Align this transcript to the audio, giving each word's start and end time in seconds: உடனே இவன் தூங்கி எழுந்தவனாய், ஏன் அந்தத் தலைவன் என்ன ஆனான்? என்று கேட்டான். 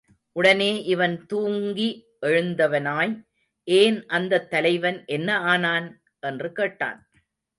உடனே 0.31 0.83
இவன் 0.83 1.25
தூங்கி 1.25 2.05
எழுந்தவனாய், 2.21 3.21
ஏன் 3.63 4.05
அந்தத் 4.05 4.49
தலைவன் 4.49 5.03
என்ன 5.05 5.39
ஆனான்? 5.39 6.01
என்று 6.19 6.51
கேட்டான். 6.51 7.09